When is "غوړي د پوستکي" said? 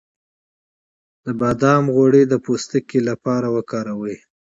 1.95-2.99